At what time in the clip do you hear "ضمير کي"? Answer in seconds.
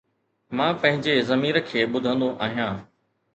1.29-1.79